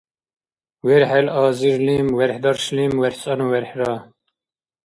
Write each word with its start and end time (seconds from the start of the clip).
верхӀел 0.87 1.27
азирлим 1.41 2.07
верхӀдаршлим 2.19 2.93
верхӀцӀанну 3.03 3.45
верхӀра 3.53 3.93